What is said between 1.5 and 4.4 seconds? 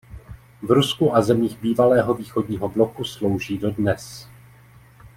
bývalého Východního bloku slouží dodnes.